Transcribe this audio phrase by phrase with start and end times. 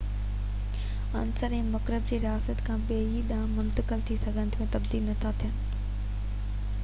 [1.19, 5.35] عنصر ۽ مرڪب هڪ رياست کان ٻئي ڏانهن منتقل ٿي سگهن ٿا ۽ تبديل نٿا
[5.43, 5.61] ٿين